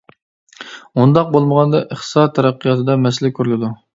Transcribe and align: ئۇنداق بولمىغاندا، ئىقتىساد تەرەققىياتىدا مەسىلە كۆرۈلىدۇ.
ئۇنداق 1.01 1.29
بولمىغاندا، 1.35 1.83
ئىقتىساد 1.83 2.35
تەرەققىياتىدا 2.39 2.99
مەسىلە 3.05 3.33
كۆرۈلىدۇ. 3.41 3.73